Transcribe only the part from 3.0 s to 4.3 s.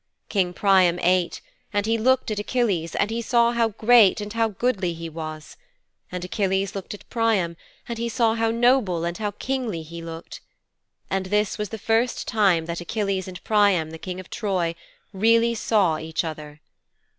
he saw how great